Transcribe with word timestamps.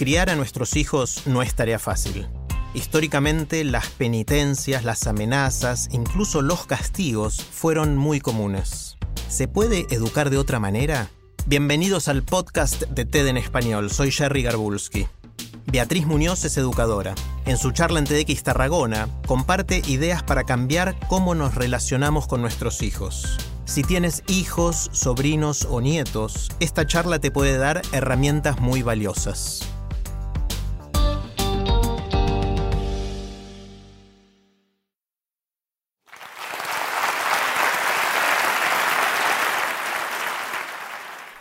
Criar 0.00 0.30
a 0.30 0.34
nuestros 0.34 0.76
hijos 0.76 1.26
no 1.26 1.42
es 1.42 1.54
tarea 1.54 1.78
fácil. 1.78 2.26
Históricamente, 2.72 3.64
las 3.64 3.88
penitencias, 3.88 4.82
las 4.82 5.06
amenazas, 5.06 5.90
incluso 5.92 6.40
los 6.40 6.64
castigos 6.64 7.42
fueron 7.42 7.98
muy 7.98 8.18
comunes. 8.18 8.96
¿Se 9.28 9.46
puede 9.46 9.84
educar 9.90 10.30
de 10.30 10.38
otra 10.38 10.58
manera? 10.58 11.10
Bienvenidos 11.44 12.08
al 12.08 12.22
podcast 12.22 12.84
de 12.84 13.04
TED 13.04 13.26
en 13.26 13.36
español. 13.36 13.90
Soy 13.90 14.10
Jerry 14.10 14.42
Garbulski. 14.42 15.06
Beatriz 15.66 16.06
Muñoz 16.06 16.46
es 16.46 16.56
educadora. 16.56 17.14
En 17.44 17.58
su 17.58 17.70
charla 17.70 17.98
en 17.98 18.06
TEDx 18.06 18.42
Tarragona, 18.42 19.06
comparte 19.26 19.82
ideas 19.86 20.22
para 20.22 20.44
cambiar 20.44 20.98
cómo 21.08 21.34
nos 21.34 21.56
relacionamos 21.56 22.26
con 22.26 22.40
nuestros 22.40 22.80
hijos. 22.80 23.36
Si 23.66 23.82
tienes 23.82 24.24
hijos, 24.28 24.88
sobrinos 24.94 25.66
o 25.70 25.82
nietos, 25.82 26.48
esta 26.58 26.86
charla 26.86 27.18
te 27.18 27.30
puede 27.30 27.58
dar 27.58 27.82
herramientas 27.92 28.60
muy 28.60 28.80
valiosas. 28.80 29.60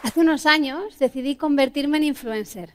Hace 0.09 0.21
unos 0.21 0.47
años 0.47 0.97
decidí 0.97 1.35
convertirme 1.35 1.97
en 1.97 2.03
influencer. 2.03 2.73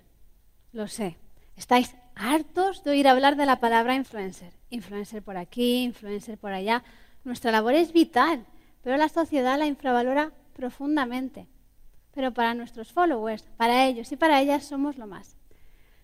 Lo 0.70 0.86
sé. 0.86 1.16
Estáis 1.56 1.96
hartos 2.14 2.84
de 2.84 2.92
oír 2.92 3.08
hablar 3.08 3.34
de 3.34 3.44
la 3.44 3.58
palabra 3.58 3.96
influencer. 3.96 4.52
Influencer 4.70 5.20
por 5.20 5.36
aquí, 5.36 5.82
influencer 5.82 6.38
por 6.38 6.52
allá. 6.52 6.84
Nuestra 7.24 7.50
labor 7.50 7.74
es 7.74 7.92
vital, 7.92 8.46
pero 8.84 8.96
la 8.96 9.08
sociedad 9.08 9.58
la 9.58 9.66
infravalora 9.66 10.30
profundamente. 10.54 11.48
Pero 12.14 12.32
para 12.32 12.54
nuestros 12.54 12.92
followers, 12.92 13.42
para 13.56 13.84
ellos 13.84 14.12
y 14.12 14.16
para 14.16 14.40
ellas 14.40 14.64
somos 14.64 14.96
lo 14.96 15.08
más. 15.08 15.36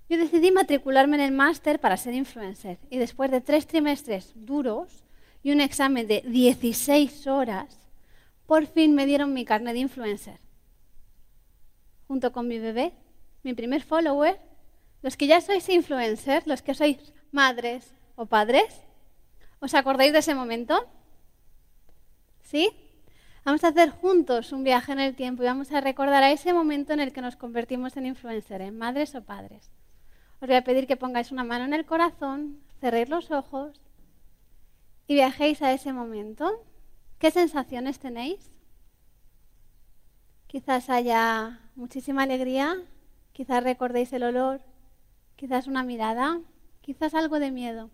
Yo 0.08 0.18
decidí 0.18 0.50
matricularme 0.50 1.14
en 1.14 1.22
el 1.22 1.30
máster 1.30 1.78
para 1.78 1.96
ser 1.96 2.14
influencer 2.14 2.80
y 2.90 2.98
después 2.98 3.30
de 3.30 3.40
tres 3.40 3.68
trimestres 3.68 4.32
duros 4.34 5.04
y 5.44 5.52
un 5.52 5.60
examen 5.60 6.08
de 6.08 6.24
16 6.26 7.28
horas, 7.28 7.78
por 8.46 8.66
fin 8.66 8.96
me 8.96 9.06
dieron 9.06 9.32
mi 9.32 9.44
carnet 9.44 9.74
de 9.74 9.78
influencer 9.78 10.49
junto 12.10 12.32
con 12.32 12.48
mi 12.48 12.58
bebé, 12.58 12.92
mi 13.44 13.54
primer 13.54 13.82
follower, 13.82 14.36
los 15.00 15.16
que 15.16 15.28
ya 15.28 15.40
sois 15.40 15.68
influencers, 15.68 16.44
los 16.44 16.60
que 16.60 16.74
sois 16.74 16.98
madres 17.30 17.94
o 18.16 18.26
padres, 18.26 18.82
¿os 19.60 19.74
acordáis 19.74 20.12
de 20.12 20.18
ese 20.18 20.34
momento? 20.34 20.74
¿Sí? 22.42 22.68
Vamos 23.44 23.62
a 23.62 23.68
hacer 23.68 23.90
juntos 23.90 24.50
un 24.50 24.64
viaje 24.64 24.90
en 24.90 24.98
el 24.98 25.14
tiempo 25.14 25.44
y 25.44 25.46
vamos 25.46 25.70
a 25.70 25.80
recordar 25.80 26.24
a 26.24 26.32
ese 26.32 26.52
momento 26.52 26.92
en 26.92 26.98
el 26.98 27.12
que 27.12 27.20
nos 27.20 27.36
convertimos 27.36 27.96
en 27.96 28.06
influencers, 28.06 28.64
en 28.64 28.76
madres 28.76 29.14
o 29.14 29.22
padres. 29.22 29.70
Os 30.40 30.48
voy 30.48 30.56
a 30.56 30.64
pedir 30.64 30.88
que 30.88 30.96
pongáis 30.96 31.30
una 31.30 31.44
mano 31.44 31.64
en 31.64 31.74
el 31.74 31.86
corazón, 31.86 32.58
cerréis 32.80 33.08
los 33.08 33.30
ojos 33.30 33.80
y 35.06 35.14
viajéis 35.14 35.62
a 35.62 35.72
ese 35.72 35.92
momento. 35.92 36.50
¿Qué 37.20 37.30
sensaciones 37.30 38.00
tenéis? 38.00 38.50
Quizás 40.48 40.90
haya 40.90 41.60
muchísima 41.74 42.22
alegría, 42.22 42.76
quizás 43.32 43.62
recordéis 43.62 44.12
el 44.12 44.22
olor, 44.22 44.60
quizás 45.36 45.66
una 45.66 45.82
mirada, 45.82 46.40
quizás 46.80 47.14
algo 47.14 47.38
de 47.38 47.50
miedo. 47.50 47.90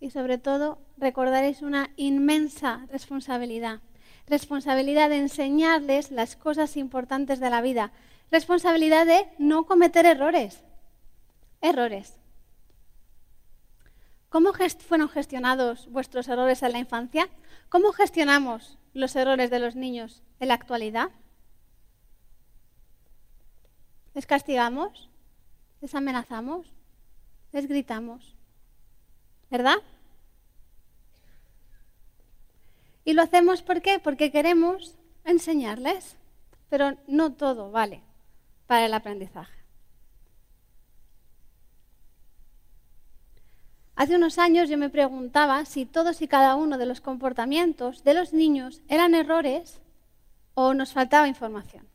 Y 0.00 0.10
sobre 0.10 0.38
todo 0.38 0.78
recordaréis 0.96 1.62
una 1.62 1.90
inmensa 1.96 2.86
responsabilidad. 2.90 3.80
Responsabilidad 4.26 5.10
de 5.10 5.18
enseñarles 5.18 6.10
las 6.10 6.36
cosas 6.36 6.76
importantes 6.76 7.40
de 7.40 7.50
la 7.50 7.60
vida. 7.60 7.92
Responsabilidad 8.30 9.06
de 9.06 9.28
no 9.38 9.66
cometer 9.66 10.06
errores. 10.06 10.62
Errores. 11.60 12.18
¿Cómo 14.28 14.52
fueron 14.52 15.08
gestionados 15.08 15.88
vuestros 15.90 16.28
errores 16.28 16.62
en 16.62 16.72
la 16.72 16.78
infancia? 16.78 17.28
¿Cómo 17.68 17.92
gestionamos 17.92 18.78
los 18.92 19.14
errores 19.14 19.50
de 19.50 19.60
los 19.60 19.76
niños 19.76 20.22
en 20.40 20.48
la 20.48 20.54
actualidad? 20.54 21.10
¿Les 24.14 24.26
castigamos? 24.26 25.10
¿Les 25.80 25.94
amenazamos? 25.94 26.72
¿Les 27.52 27.66
gritamos? 27.66 28.34
¿Verdad? 29.50 29.76
Y 33.04 33.12
lo 33.12 33.22
hacemos 33.22 33.62
¿por 33.62 33.82
qué? 33.82 33.98
Porque 33.98 34.30
queremos 34.30 34.96
enseñarles, 35.24 36.16
pero 36.70 36.96
no 37.06 37.32
todo 37.32 37.70
vale 37.70 38.02
para 38.66 38.86
el 38.86 38.94
aprendizaje. 38.94 39.64
Hace 43.96 44.16
unos 44.16 44.38
años 44.38 44.68
yo 44.68 44.76
me 44.76 44.90
preguntaba 44.90 45.64
si 45.66 45.86
todos 45.86 46.20
y 46.20 46.28
cada 46.28 46.56
uno 46.56 46.78
de 46.78 46.86
los 46.86 47.00
comportamientos 47.00 48.02
de 48.02 48.14
los 48.14 48.32
niños 48.32 48.82
eran 48.88 49.14
errores 49.14 49.80
o 50.54 50.74
nos 50.74 50.92
faltaba 50.92 51.28
información. 51.28 51.93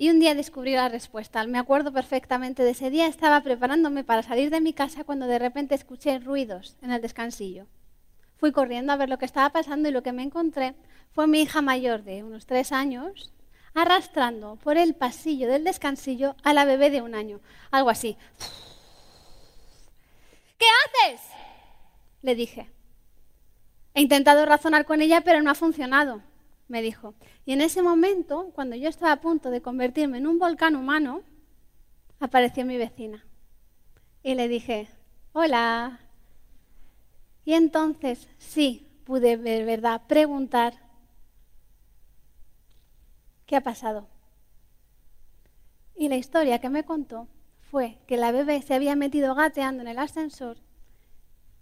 Y 0.00 0.10
un 0.10 0.20
día 0.20 0.36
descubrí 0.36 0.74
la 0.74 0.88
respuesta. 0.88 1.44
Me 1.48 1.58
acuerdo 1.58 1.92
perfectamente 1.92 2.62
de 2.62 2.70
ese 2.70 2.88
día. 2.88 3.08
Estaba 3.08 3.40
preparándome 3.40 4.04
para 4.04 4.22
salir 4.22 4.48
de 4.48 4.60
mi 4.60 4.72
casa 4.72 5.02
cuando 5.02 5.26
de 5.26 5.40
repente 5.40 5.74
escuché 5.74 6.20
ruidos 6.20 6.76
en 6.82 6.92
el 6.92 7.02
descansillo. 7.02 7.66
Fui 8.36 8.52
corriendo 8.52 8.92
a 8.92 8.96
ver 8.96 9.08
lo 9.08 9.18
que 9.18 9.24
estaba 9.24 9.50
pasando 9.50 9.88
y 9.88 9.92
lo 9.92 10.04
que 10.04 10.12
me 10.12 10.22
encontré 10.22 10.76
fue 11.10 11.26
mi 11.26 11.40
hija 11.42 11.62
mayor 11.62 12.04
de 12.04 12.22
unos 12.22 12.46
tres 12.46 12.70
años 12.70 13.32
arrastrando 13.74 14.54
por 14.62 14.76
el 14.76 14.94
pasillo 14.94 15.48
del 15.48 15.64
descansillo 15.64 16.36
a 16.44 16.52
la 16.52 16.64
bebé 16.64 16.90
de 16.90 17.02
un 17.02 17.16
año. 17.16 17.40
Algo 17.72 17.90
así. 17.90 18.16
¿Qué 20.58 20.66
haces? 20.84 21.20
Le 22.22 22.36
dije. 22.36 22.70
He 23.94 24.00
intentado 24.00 24.46
razonar 24.46 24.84
con 24.84 25.02
ella, 25.02 25.22
pero 25.22 25.42
no 25.42 25.50
ha 25.50 25.56
funcionado, 25.56 26.22
me 26.68 26.82
dijo. 26.82 27.14
Y 27.44 27.52
en 27.52 27.60
ese 27.60 27.82
momento, 27.82 28.50
cuando 28.54 28.76
yo 28.76 28.88
estaba 28.88 29.12
a 29.12 29.20
punto 29.20 29.50
de 29.50 29.62
convertirme 29.62 30.18
en 30.18 30.26
un 30.26 30.38
volcán 30.38 30.76
humano, 30.76 31.22
apareció 32.20 32.64
mi 32.64 32.76
vecina. 32.76 33.24
Y 34.22 34.34
le 34.34 34.48
dije, 34.48 34.88
hola. 35.32 36.00
Y 37.44 37.54
entonces 37.54 38.28
sí 38.38 38.86
pude 39.04 39.36
de 39.36 39.64
verdad 39.64 40.02
preguntar, 40.06 40.74
¿qué 43.46 43.56
ha 43.56 43.62
pasado? 43.62 44.06
Y 45.96 46.08
la 46.08 46.16
historia 46.16 46.60
que 46.60 46.68
me 46.68 46.84
contó 46.84 47.26
fue 47.70 47.98
que 48.06 48.16
la 48.16 48.30
bebé 48.32 48.62
se 48.62 48.74
había 48.74 48.94
metido 48.96 49.34
gateando 49.34 49.82
en 49.82 49.88
el 49.88 49.98
ascensor 49.98 50.58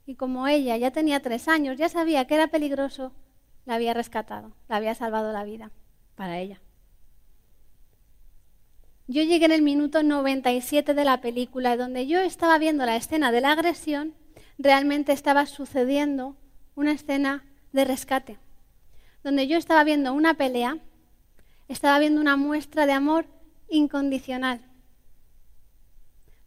y 0.06 0.15
como 0.15 0.47
ella 0.47 0.77
ya 0.77 0.93
tenía 0.93 1.21
tres 1.21 1.49
años, 1.49 1.77
ya 1.77 1.89
sabía 1.89 2.27
que 2.27 2.37
era 2.37 2.47
peligroso, 2.47 3.12
la 3.66 3.75
había 3.75 3.93
rescatado, 3.93 4.53
la 4.69 4.77
había 4.77 4.94
salvado 4.94 5.32
la 5.32 5.44
vida 5.44 5.71
para 6.15 6.39
ella. 6.39 6.60
Yo 9.09 9.22
llegué 9.22 9.45
en 9.45 9.53
el 9.53 9.63
minuto 9.63 10.03
97 10.03 10.95
de 10.95 11.04
la 11.04 11.21
película, 11.21 11.77
donde 11.77 12.07
yo 12.07 12.18
estaba 12.18 12.59
viendo 12.59 12.86
la 12.86 12.97
escena 12.97 13.30
de 13.30 13.41
la 13.41 13.53
agresión, 13.53 14.15
realmente 14.59 15.13
estaba 15.13 15.47
sucediendo 15.47 16.36
una 16.74 16.92
escena 16.92 17.45
de 17.72 17.84
rescate, 17.84 18.39
donde 19.22 19.47
yo 19.47 19.59
estaba 19.59 19.84
viendo 19.84 20.13
una 20.13 20.34
pelea, 20.34 20.78
estaba 21.68 21.98
viendo 21.98 22.21
una 22.21 22.36
muestra 22.36 22.86
de 22.86 22.92
amor 22.92 23.27
incondicional. 23.68 24.60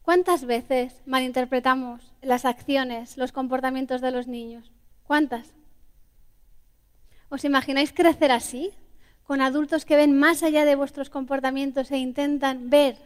¿Cuántas 0.01 0.45
veces 0.45 1.01
malinterpretamos 1.06 2.13
las 2.21 2.44
acciones, 2.44 3.16
los 3.18 3.31
comportamientos 3.31 4.01
de 4.01 4.12
los 4.12 4.27
niños? 4.27 4.71
¿Cuántas? 5.04 5.54
¿Os 7.30 7.46
imagináis 7.46 7.94
crecer 7.94 8.31
así? 8.31 8.72
Con 9.24 9.42
adultos 9.42 9.86
que 9.86 9.96
ven 9.96 10.18
más 10.18 10.42
allá 10.42 10.66
de 10.66 10.76
vuestros 10.76 11.10
comportamientos 11.10 11.92
e 11.92 11.98
intentan 11.98 12.70
ver 12.70 12.98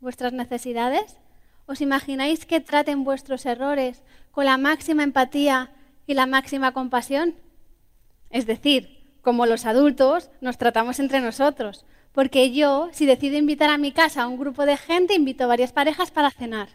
vuestras 0.00 0.32
necesidades? 0.32 1.18
¿Os 1.66 1.80
imagináis 1.80 2.46
que 2.46 2.60
traten 2.60 3.04
vuestros 3.04 3.46
errores 3.46 4.02
con 4.30 4.46
la 4.46 4.56
máxima 4.56 5.04
empatía 5.04 5.70
y 6.06 6.14
la 6.14 6.26
máxima 6.26 6.72
compasión? 6.72 7.34
Es 8.30 8.46
decir, 8.46 9.02
como 9.20 9.46
los 9.46 9.66
adultos, 9.66 10.30
nos 10.40 10.58
tratamos 10.58 10.98
entre 10.98 11.20
nosotros. 11.20 11.84
Porque 12.12 12.50
yo, 12.52 12.88
si 12.92 13.06
decido 13.06 13.36
invitar 13.36 13.70
a 13.70 13.78
mi 13.78 13.92
casa 13.92 14.22
a 14.22 14.28
un 14.28 14.38
grupo 14.38 14.66
de 14.66 14.76
gente, 14.76 15.14
invito 15.14 15.44
a 15.44 15.46
varias 15.46 15.72
parejas 15.72 16.10
para 16.10 16.30
cenar. 16.30 16.68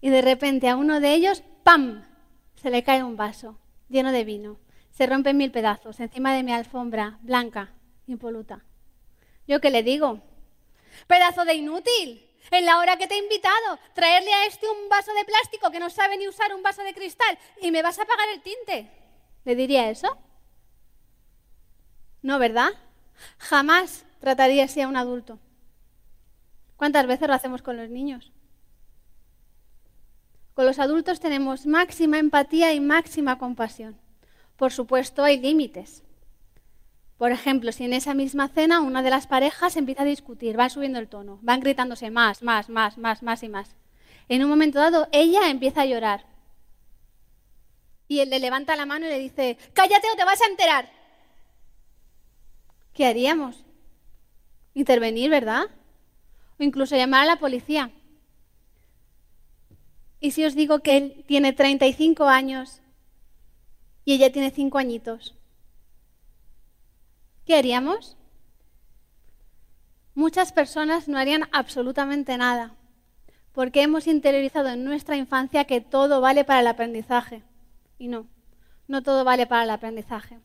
Y 0.00 0.10
de 0.10 0.22
repente 0.22 0.68
a 0.68 0.76
uno 0.76 1.00
de 1.00 1.12
ellos, 1.12 1.42
¡pam! 1.64 2.04
Se 2.56 2.70
le 2.70 2.82
cae 2.82 3.02
un 3.02 3.16
vaso 3.16 3.58
lleno 3.88 4.12
de 4.12 4.24
vino. 4.24 4.58
Se 4.90 5.06
rompe 5.06 5.30
en 5.30 5.36
mil 5.36 5.50
pedazos 5.50 6.00
encima 6.00 6.34
de 6.34 6.42
mi 6.42 6.52
alfombra 6.52 7.18
blanca, 7.22 7.72
impoluta. 8.06 8.64
¿Yo 9.46 9.60
qué 9.60 9.70
le 9.70 9.82
digo? 9.82 10.20
Pedazo 11.06 11.44
de 11.44 11.54
inútil. 11.54 12.26
En 12.50 12.64
la 12.64 12.78
hora 12.78 12.96
que 12.96 13.06
te 13.06 13.14
he 13.14 13.18
invitado, 13.18 13.78
traerle 13.94 14.32
a 14.32 14.46
este 14.46 14.68
un 14.68 14.88
vaso 14.88 15.12
de 15.14 15.24
plástico 15.24 15.70
que 15.70 15.78
no 15.78 15.88
sabe 15.88 16.16
ni 16.16 16.26
usar 16.26 16.54
un 16.54 16.62
vaso 16.62 16.82
de 16.82 16.94
cristal 16.94 17.38
y 17.62 17.70
me 17.70 17.82
vas 17.82 17.98
a 17.98 18.04
pagar 18.04 18.28
el 18.34 18.42
tinte. 18.42 18.90
¿Le 19.44 19.54
diría 19.54 19.88
eso? 19.88 20.18
No, 22.22 22.38
¿verdad? 22.38 22.70
Jamás 23.38 24.04
trataría 24.20 24.64
así 24.64 24.80
a 24.80 24.88
un 24.88 24.96
adulto. 24.96 25.38
¿Cuántas 26.76 27.06
veces 27.06 27.28
lo 27.28 27.34
hacemos 27.34 27.62
con 27.62 27.76
los 27.76 27.88
niños? 27.88 28.32
Con 30.54 30.66
los 30.66 30.78
adultos 30.78 31.20
tenemos 31.20 31.66
máxima 31.66 32.18
empatía 32.18 32.72
y 32.72 32.80
máxima 32.80 33.38
compasión. 33.38 33.98
Por 34.60 34.72
supuesto, 34.72 35.24
hay 35.24 35.40
límites. 35.40 36.02
Por 37.16 37.32
ejemplo, 37.32 37.72
si 37.72 37.84
en 37.84 37.94
esa 37.94 38.12
misma 38.12 38.48
cena 38.48 38.82
una 38.82 39.02
de 39.02 39.08
las 39.08 39.26
parejas 39.26 39.74
empieza 39.78 40.02
a 40.02 40.04
discutir, 40.04 40.54
van 40.54 40.68
subiendo 40.68 40.98
el 40.98 41.08
tono, 41.08 41.38
van 41.40 41.60
gritándose 41.60 42.10
más, 42.10 42.42
más, 42.42 42.68
más, 42.68 42.98
más, 42.98 43.22
más 43.22 43.42
y 43.42 43.48
más. 43.48 43.74
En 44.28 44.44
un 44.44 44.50
momento 44.50 44.78
dado, 44.78 45.08
ella 45.12 45.48
empieza 45.48 45.80
a 45.80 45.86
llorar. 45.86 46.26
Y 48.06 48.20
él 48.20 48.28
le 48.28 48.38
levanta 48.38 48.76
la 48.76 48.84
mano 48.84 49.06
y 49.06 49.08
le 49.08 49.18
dice, 49.18 49.56
cállate 49.72 50.08
o 50.12 50.16
te 50.16 50.26
vas 50.26 50.42
a 50.42 50.50
enterar. 50.50 50.90
¿Qué 52.92 53.06
haríamos? 53.06 53.64
Intervenir, 54.74 55.30
¿verdad? 55.30 55.68
O 56.58 56.62
incluso 56.62 56.96
llamar 56.96 57.22
a 57.22 57.32
la 57.32 57.36
policía. 57.36 57.92
¿Y 60.20 60.32
si 60.32 60.44
os 60.44 60.54
digo 60.54 60.80
que 60.80 60.98
él 60.98 61.24
tiene 61.26 61.54
35 61.54 62.24
años 62.26 62.82
y 64.10 64.14
ella 64.14 64.32
tiene 64.32 64.50
5 64.50 64.76
añitos? 64.76 65.36
¿Qué 67.46 67.54
haríamos? 67.54 68.16
Muchas 70.16 70.50
personas 70.50 71.06
no 71.06 71.16
harían 71.16 71.44
absolutamente 71.52 72.36
nada, 72.36 72.74
porque 73.52 73.82
hemos 73.82 74.08
interiorizado 74.08 74.70
en 74.70 74.82
nuestra 74.82 75.16
infancia 75.16 75.62
que 75.64 75.80
todo 75.80 76.20
vale 76.20 76.42
para 76.44 76.58
el 76.58 76.66
aprendizaje. 76.66 77.44
Y 78.00 78.08
no, 78.08 78.26
no 78.88 79.00
todo 79.00 79.22
vale 79.22 79.46
para 79.46 79.62
el 79.62 79.70
aprendizaje. 79.70 80.40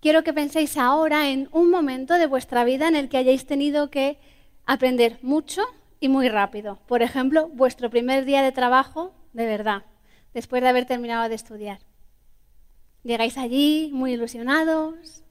Quiero 0.00 0.22
que 0.22 0.32
penséis 0.32 0.76
ahora 0.76 1.30
en 1.30 1.48
un 1.50 1.70
momento 1.70 2.14
de 2.14 2.28
vuestra 2.28 2.62
vida 2.62 2.86
en 2.86 2.94
el 2.94 3.08
que 3.08 3.16
hayáis 3.16 3.44
tenido 3.44 3.90
que 3.90 4.20
aprender 4.66 5.18
mucho 5.22 5.62
y 5.98 6.08
muy 6.08 6.28
rápido. 6.28 6.78
Por 6.86 7.02
ejemplo, 7.02 7.48
vuestro 7.48 7.90
primer 7.90 8.24
día 8.24 8.42
de 8.42 8.52
trabajo 8.52 9.14
de 9.32 9.46
verdad, 9.46 9.82
después 10.32 10.62
de 10.62 10.68
haber 10.68 10.86
terminado 10.86 11.28
de 11.28 11.34
estudiar. 11.34 11.87
Llegáis 13.08 13.38
allí 13.38 13.88
muy 13.90 14.12
ilusionados, 14.12 15.22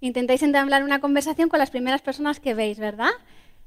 intentáis 0.00 0.42
entablar 0.42 0.82
una 0.82 1.00
conversación 1.00 1.48
con 1.48 1.60
las 1.60 1.70
primeras 1.70 2.02
personas 2.02 2.40
que 2.40 2.52
veis, 2.52 2.80
¿verdad? 2.80 3.12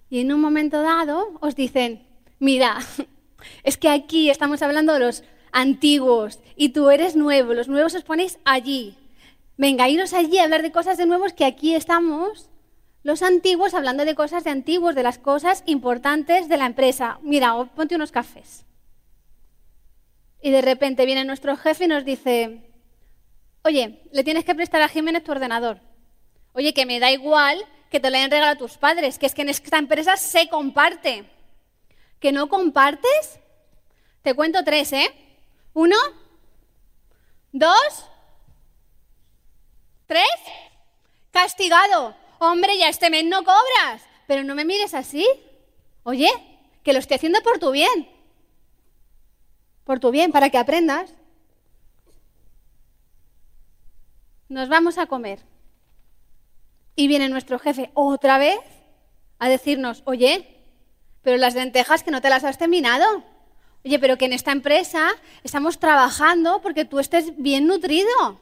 Y 0.10 0.20
en 0.20 0.34
un 0.34 0.42
momento 0.42 0.82
dado 0.82 1.38
os 1.40 1.56
dicen, 1.56 2.06
mira, 2.40 2.80
es 3.64 3.78
que 3.78 3.88
aquí 3.88 4.30
estamos 4.30 4.62
hablando 4.62 4.92
de 4.92 5.00
los 5.00 5.24
antiguos 5.54 6.42
y 6.58 6.74
tú 6.74 6.90
eres 6.90 7.16
nuevo, 7.16 7.54
los 7.54 7.70
nuevos 7.70 7.96
os 7.96 8.04
ponéis 8.04 8.40
allí. 8.44 8.98
Venga, 9.56 9.88
iros 9.88 10.12
allí 10.12 10.40
a 10.40 10.44
hablar 10.44 10.62
de 10.62 10.74
cosas 10.74 10.98
de 10.98 11.06
nuevos 11.06 11.32
que 11.32 11.46
aquí 11.46 11.76
estamos 11.76 12.50
los 13.04 13.22
antiguos 13.22 13.74
hablando 13.74 14.04
de 14.04 14.16
cosas 14.16 14.44
de 14.44 14.50
antiguos, 14.50 14.96
de 14.96 15.04
las 15.04 15.18
cosas 15.18 15.64
importantes 15.66 16.50
de 16.50 16.58
la 16.58 16.66
empresa. 16.66 17.20
Mira, 17.22 17.56
ponte 17.74 17.96
unos 17.96 18.12
cafés. 18.12 18.66
Y 20.42 20.52
de 20.52 20.62
repente 20.62 21.06
viene 21.06 21.24
nuestro 21.24 21.56
jefe 21.56 21.86
y 21.86 21.88
nos 21.88 22.04
dice, 22.04 22.73
oye, 23.64 24.02
le 24.12 24.24
tienes 24.24 24.46
que 24.46 24.56
prestar 24.56 24.82
a 24.82 24.90
Jiménez 24.90 25.24
tu 25.24 25.32
ordenador. 25.32 25.80
Oye, 26.54 26.74
que 26.74 26.86
me 26.86 27.00
da 27.00 27.12
igual 27.12 27.66
que 27.90 28.00
te 28.00 28.10
lo 28.10 28.18
hayan 28.18 28.32
regalado 28.32 28.58
tus 28.58 28.78
padres, 28.78 29.18
que 29.18 29.26
es 29.26 29.34
que 29.34 29.44
en 29.44 29.50
esta 29.50 29.78
empresa 29.78 30.18
se 30.18 30.48
comparte. 30.50 31.26
¿Que 32.20 32.32
no 32.32 32.50
compartes? 32.50 33.40
Te 34.22 34.34
cuento 34.34 34.64
tres, 34.64 34.94
¿eh? 34.94 35.14
Uno, 35.74 35.98
dos, 37.52 38.06
tres, 40.06 40.24
castigado. 41.32 42.16
Hombre, 42.40 42.78
ya 42.78 42.90
este 42.90 43.10
mes 43.10 43.26
no 43.26 43.44
cobras. 43.44 44.02
Pero 44.28 44.44
no 44.44 44.56
me 44.56 44.66
mires 44.66 44.94
así. 44.94 45.28
Oye, 46.04 46.30
que 46.84 46.94
lo 46.94 47.00
estoy 47.00 47.16
haciendo 47.16 47.42
por 47.42 47.60
tu 47.60 47.72
bien. 47.72 48.10
Por 49.84 50.00
tu 50.00 50.12
bien, 50.12 50.32
para 50.32 50.50
que 50.50 50.58
aprendas. 50.58 51.14
Nos 54.50 54.70
vamos 54.70 54.98
a 54.98 55.06
comer. 55.06 55.40
Y 56.96 57.08
viene 57.08 57.30
nuestro 57.30 57.60
jefe 57.60 57.92
otra 57.94 58.38
vez 58.38 58.60
a 59.40 59.50
decirnos, 59.50 60.04
oye, 60.06 60.54
pero 61.24 61.38
las 61.38 61.56
lentejas 61.56 62.04
que 62.04 62.12
no 62.12 62.22
te 62.22 62.30
las 62.30 62.44
has 62.44 62.58
terminado. 62.58 63.24
Oye, 63.86 64.00
pero 64.00 64.18
que 64.18 64.26
en 64.26 64.34
esta 64.34 64.52
empresa 64.52 65.12
estamos 65.44 65.80
trabajando 65.80 66.62
porque 66.62 66.86
tú 66.86 67.00
estés 67.00 67.36
bien 67.38 67.68
nutrido. 67.68 68.40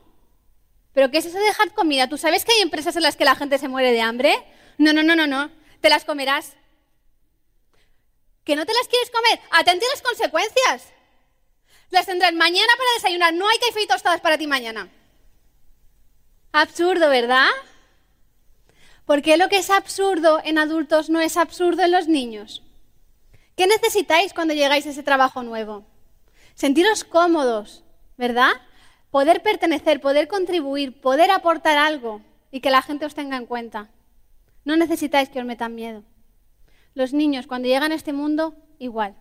¿Pero 0.94 1.10
qué 1.10 1.20
es 1.20 1.26
eso 1.26 1.38
de 1.38 1.46
dejar 1.46 1.74
comida? 1.74 2.08
¿Tú 2.10 2.18
sabes 2.18 2.44
que 2.44 2.52
hay 2.52 2.62
empresas 2.62 2.96
en 2.96 3.04
las 3.04 3.16
que 3.16 3.26
la 3.26 3.36
gente 3.36 3.58
se 3.58 3.68
muere 3.68 3.92
de 3.92 4.02
hambre? 4.02 4.36
No, 4.78 4.94
no, 4.94 5.04
no, 5.04 5.16
no, 5.16 5.26
no. 5.26 5.50
Te 5.80 5.90
las 5.90 6.06
comerás. 6.06 6.56
¿Que 8.44 8.56
no 8.56 8.66
te 8.66 8.74
las 8.74 8.88
quieres 8.88 9.10
comer? 9.10 9.40
Atente 9.52 9.86
a 9.86 9.90
las 9.90 10.02
consecuencias. 10.02 10.94
Las 11.92 12.06
tendrás 12.06 12.34
mañana 12.34 12.72
para 12.78 12.94
desayunar. 12.96 13.34
No 13.34 13.48
hay 13.48 13.58
café 13.60 13.84
y 13.84 13.88
tostadas 13.88 14.22
para 14.22 14.38
ti 14.38 14.48
mañana. 14.48 14.90
Absurdo, 16.52 17.10
¿verdad? 17.10 17.48
Porque 19.06 19.38
lo 19.38 19.50
que 19.50 19.58
es 19.58 19.70
absurdo 19.70 20.42
en 20.44 20.58
adultos 20.58 21.10
no 21.10 21.20
es 21.22 21.38
absurdo 21.38 21.84
en 21.84 21.92
los 21.92 22.08
niños. 22.08 22.64
¿Qué 23.56 23.68
necesitáis 23.68 24.34
cuando 24.34 24.54
llegáis 24.54 24.86
a 24.86 24.90
ese 24.90 25.04
trabajo 25.04 25.44
nuevo? 25.44 25.86
Sentiros 26.56 27.04
cómodos, 27.04 27.84
¿verdad? 28.18 28.54
poder 29.12 29.44
pertenecer, 29.44 30.00
poder 30.02 30.28
contribuir, 30.28 31.00
poder 31.00 31.30
aportar 31.30 31.78
algo 31.78 32.22
y 32.50 32.62
que 32.62 32.72
la 32.72 32.82
gente 32.82 33.06
os 33.06 33.14
tenga 33.14 33.38
en 33.38 33.46
cuenta. 33.46 33.90
No 34.64 34.76
necesitáis 34.78 35.30
que 35.30 35.40
os 35.40 35.46
metan 35.46 35.76
miedo. 35.76 36.04
Los 36.94 37.14
niños, 37.14 37.46
cuando 37.46 37.68
llegan 37.68 37.92
a 37.92 37.96
este 37.96 38.14
mundo, 38.14 38.56
igual. 38.80 39.16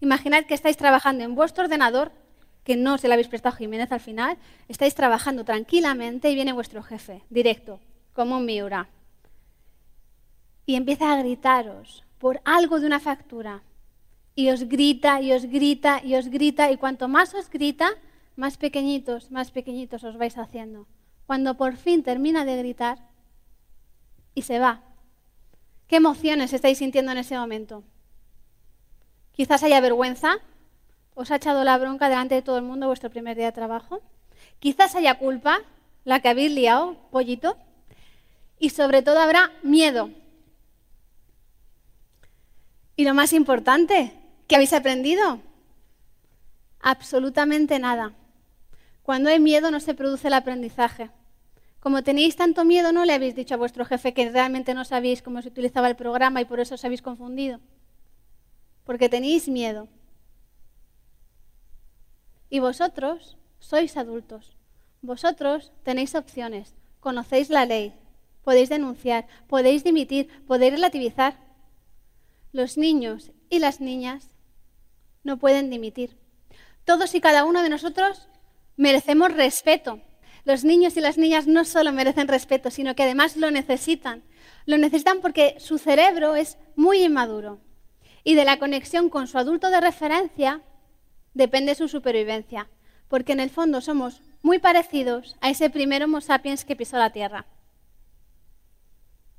Imaginad 0.00 0.44
que 0.44 0.54
estáis 0.54 0.76
trabajando 0.76 1.24
en 1.24 1.34
vuestro 1.34 1.64
ordenador, 1.64 2.12
que 2.64 2.76
no 2.76 2.98
se 2.98 3.06
lo 3.06 3.14
habéis 3.14 3.28
prestado 3.28 3.54
a 3.54 3.58
Jiménez 3.58 3.92
al 3.92 4.00
final, 4.00 4.38
estáis 4.68 4.94
trabajando 4.94 5.44
tranquilamente 5.44 6.30
y 6.30 6.34
viene 6.34 6.52
vuestro 6.52 6.82
jefe, 6.82 7.22
directo, 7.30 7.78
como 8.14 8.38
un 8.38 8.46
Miura. 8.46 8.88
Y 10.66 10.76
empieza 10.76 11.12
a 11.12 11.18
gritaros 11.18 12.04
por 12.18 12.40
algo 12.44 12.80
de 12.80 12.86
una 12.86 13.00
factura 13.00 13.62
y 14.34 14.48
os 14.48 14.68
grita 14.68 15.20
y 15.20 15.32
os 15.32 15.44
grita 15.44 16.00
y 16.02 16.14
os 16.14 16.28
grita 16.28 16.70
y 16.70 16.78
cuanto 16.78 17.06
más 17.06 17.34
os 17.34 17.50
grita, 17.50 17.90
más 18.34 18.56
pequeñitos, 18.56 19.30
más 19.30 19.50
pequeñitos 19.50 20.02
os 20.02 20.16
vais 20.16 20.38
haciendo. 20.38 20.86
Cuando 21.26 21.56
por 21.56 21.76
fin 21.76 22.02
termina 22.02 22.44
de 22.44 22.56
gritar 22.56 22.98
y 24.34 24.42
se 24.42 24.58
va. 24.58 24.82
¿Qué 25.86 25.96
emociones 25.96 26.52
estáis 26.52 26.78
sintiendo 26.78 27.12
en 27.12 27.18
ese 27.18 27.36
momento? 27.36 27.84
Quizás 29.32 29.62
haya 29.62 29.80
vergüenza, 29.80 30.38
os 31.14 31.30
ha 31.30 31.36
echado 31.36 31.64
la 31.64 31.78
bronca 31.78 32.08
delante 32.08 32.34
de 32.34 32.42
todo 32.42 32.58
el 32.58 32.64
mundo 32.64 32.86
vuestro 32.86 33.10
primer 33.10 33.36
día 33.36 33.46
de 33.46 33.52
trabajo. 33.52 34.00
Quizás 34.58 34.94
haya 34.94 35.18
culpa, 35.18 35.60
la 36.04 36.20
que 36.20 36.28
habéis 36.28 36.52
liado, 36.52 36.96
pollito. 37.10 37.56
Y 38.58 38.70
sobre 38.70 39.02
todo 39.02 39.20
habrá 39.20 39.52
miedo. 39.62 40.10
Y 42.96 43.04
lo 43.04 43.14
más 43.14 43.32
importante, 43.32 44.12
¿Qué 44.46 44.56
habéis 44.56 44.74
aprendido? 44.74 45.40
Absolutamente 46.80 47.78
nada. 47.78 48.12
Cuando 49.02 49.30
hay 49.30 49.40
miedo 49.40 49.70
no 49.70 49.80
se 49.80 49.94
produce 49.94 50.28
el 50.28 50.34
aprendizaje. 50.34 51.10
Como 51.80 52.02
tenéis 52.02 52.36
tanto 52.36 52.64
miedo, 52.64 52.92
no 52.92 53.04
le 53.04 53.14
habéis 53.14 53.34
dicho 53.34 53.54
a 53.54 53.58
vuestro 53.58 53.84
jefe 53.84 54.12
que 54.12 54.30
realmente 54.30 54.74
no 54.74 54.84
sabéis 54.84 55.22
cómo 55.22 55.40
se 55.40 55.48
utilizaba 55.48 55.88
el 55.88 55.96
programa 55.96 56.40
y 56.40 56.44
por 56.44 56.60
eso 56.60 56.74
os 56.74 56.84
habéis 56.84 57.02
confundido. 57.02 57.60
Porque 58.84 59.08
tenéis 59.08 59.48
miedo. 59.48 59.88
Y 62.54 62.60
vosotros 62.60 63.36
sois 63.58 63.96
adultos. 63.96 64.56
Vosotros 65.02 65.72
tenéis 65.82 66.14
opciones. 66.14 66.76
Conocéis 67.00 67.50
la 67.50 67.66
ley. 67.66 67.92
Podéis 68.44 68.68
denunciar. 68.68 69.26
Podéis 69.48 69.82
dimitir. 69.82 70.28
Podéis 70.46 70.74
relativizar. 70.74 71.36
Los 72.52 72.78
niños 72.78 73.32
y 73.50 73.58
las 73.58 73.80
niñas 73.80 74.30
no 75.24 75.36
pueden 75.36 75.68
dimitir. 75.68 76.16
Todos 76.84 77.16
y 77.16 77.20
cada 77.20 77.44
uno 77.44 77.60
de 77.60 77.70
nosotros 77.70 78.28
merecemos 78.76 79.32
respeto. 79.32 80.00
Los 80.44 80.62
niños 80.62 80.96
y 80.96 81.00
las 81.00 81.18
niñas 81.18 81.48
no 81.48 81.64
solo 81.64 81.90
merecen 81.90 82.28
respeto, 82.28 82.70
sino 82.70 82.94
que 82.94 83.02
además 83.02 83.36
lo 83.36 83.50
necesitan. 83.50 84.22
Lo 84.64 84.78
necesitan 84.78 85.20
porque 85.22 85.56
su 85.58 85.78
cerebro 85.78 86.36
es 86.36 86.56
muy 86.76 87.02
inmaduro 87.02 87.58
y 88.22 88.36
de 88.36 88.44
la 88.44 88.60
conexión 88.60 89.10
con 89.10 89.26
su 89.26 89.38
adulto 89.38 89.70
de 89.70 89.80
referencia 89.80 90.62
depende 91.34 91.74
su 91.74 91.88
supervivencia, 91.88 92.68
porque 93.08 93.32
en 93.32 93.40
el 93.40 93.50
fondo 93.50 93.80
somos 93.80 94.22
muy 94.42 94.58
parecidos 94.58 95.36
a 95.40 95.50
ese 95.50 95.68
primer 95.70 96.02
Homo 96.02 96.20
sapiens 96.20 96.64
que 96.64 96.76
pisó 96.76 96.96
la 96.96 97.10
Tierra. 97.10 97.46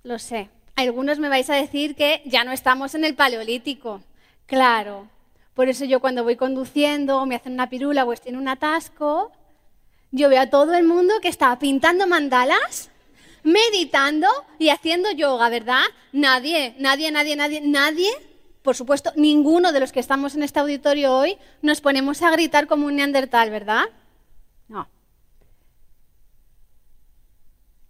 Lo 0.04 0.20
sé. 0.20 0.50
Algunos 0.76 1.20
me 1.20 1.30
vais 1.30 1.50
a 1.50 1.56
decir 1.56 1.96
que 1.96 2.22
ya 2.26 2.44
no 2.44 2.52
estamos 2.52 2.96
en 2.96 3.06
el 3.06 3.16
Paleolítico. 3.16 4.04
Claro. 4.46 5.08
Por 5.54 5.70
eso 5.70 5.86
yo 5.86 6.02
cuando 6.02 6.24
voy 6.24 6.36
conduciendo, 6.36 7.26
me 7.26 7.36
hacen 7.36 7.54
una 7.54 7.70
pirula 7.70 8.04
o 8.04 8.12
estoy 8.12 8.34
en 8.34 8.38
un 8.38 8.50
atasco, 8.50 9.32
yo 10.12 10.30
veo 10.30 10.42
a 10.42 10.50
todo 10.50 10.74
el 10.74 10.84
mundo 10.84 11.14
que 11.22 11.30
está 11.30 11.58
pintando 11.60 12.08
mandalas, 12.08 12.92
meditando 13.44 14.28
y 14.60 14.70
haciendo 14.70 15.12
yoga, 15.12 15.50
¿verdad? 15.50 15.84
Nadie, 16.12 16.76
nadie, 16.78 17.12
nadie, 17.12 17.36
nadie, 17.36 17.62
nadie 17.62 18.10
por 18.66 18.76
supuesto, 18.76 19.14
ninguno 19.16 19.72
de 19.72 19.80
los 19.80 19.92
que 19.92 20.00
estamos 20.00 20.34
en 20.34 20.42
este 20.42 20.60
auditorio 20.60 21.16
hoy 21.16 21.38
nos 21.62 21.82
ponemos 21.82 22.24
a 22.24 22.32
gritar 22.32 22.66
como 22.66 22.88
un 22.88 22.96
neandertal, 22.96 23.52
¿verdad? 23.52 23.84
No. 24.68 24.90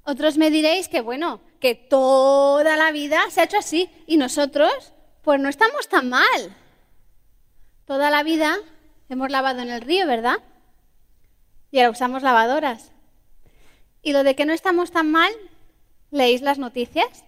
Otros 0.04 0.38
me 0.38 0.52
diréis 0.52 0.90
que, 0.90 1.00
bueno, 1.00 1.40
que 1.62 1.76
toda 1.76 2.76
la 2.76 2.92
vida 2.92 3.22
se 3.30 3.40
ha 3.40 3.46
hecho 3.46 3.58
así 3.58 3.90
y 4.06 4.18
nosotros, 4.18 4.92
pues 5.22 5.40
no 5.40 5.48
estamos 5.48 5.88
tan 5.88 6.10
mal. 6.10 6.54
Toda 7.86 8.10
la 8.10 8.24
vida 8.24 8.58
hemos 9.08 9.32
lavado 9.32 9.62
en 9.62 9.70
el 9.70 9.80
río, 9.80 10.06
¿verdad? 10.06 10.40
Y 11.72 11.80
ahora 11.80 11.92
usamos 11.92 12.22
lavadoras. 12.22 12.92
Y 14.02 14.12
lo 14.12 14.26
de 14.26 14.36
que 14.36 14.46
no 14.46 14.52
estamos 14.52 14.92
tan 14.92 15.10
mal, 15.10 15.32
leéis 16.12 16.42
las 16.42 16.60
noticias 16.60 17.24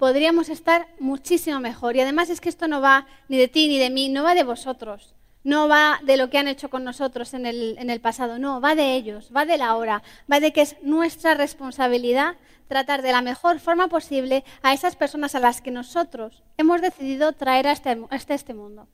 podríamos 0.00 0.48
estar 0.48 0.88
muchísimo 0.98 1.60
mejor. 1.60 1.94
Y 1.94 2.00
además 2.00 2.30
es 2.30 2.40
que 2.40 2.48
esto 2.48 2.66
no 2.66 2.80
va 2.80 3.06
ni 3.28 3.36
de 3.36 3.48
ti 3.48 3.68
ni 3.68 3.78
de 3.78 3.90
mí, 3.90 4.08
no 4.08 4.22
va 4.22 4.34
de 4.34 4.44
vosotros, 4.44 5.14
no 5.44 5.68
va 5.68 6.00
de 6.02 6.16
lo 6.16 6.30
que 6.30 6.38
han 6.38 6.48
hecho 6.48 6.70
con 6.70 6.84
nosotros 6.84 7.34
en 7.34 7.44
el, 7.44 7.76
en 7.78 7.90
el 7.90 8.00
pasado, 8.00 8.38
no, 8.38 8.62
va 8.62 8.74
de 8.74 8.94
ellos, 8.94 9.30
va 9.36 9.44
de 9.44 9.58
la 9.58 9.76
hora, 9.76 10.02
va 10.32 10.40
de 10.40 10.54
que 10.54 10.62
es 10.62 10.76
nuestra 10.82 11.34
responsabilidad 11.34 12.36
tratar 12.66 13.02
de 13.02 13.12
la 13.12 13.20
mejor 13.20 13.60
forma 13.60 13.88
posible 13.88 14.42
a 14.62 14.72
esas 14.72 14.96
personas 14.96 15.34
a 15.34 15.40
las 15.40 15.60
que 15.60 15.70
nosotros 15.70 16.44
hemos 16.56 16.80
decidido 16.80 17.32
traer 17.34 17.66
a 17.66 17.72
este, 17.72 17.98
este 18.10 18.54
mundo. 18.54 18.88